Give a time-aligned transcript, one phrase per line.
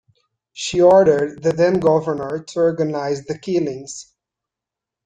[0.51, 4.11] She ordered the then-governor to organize the killings.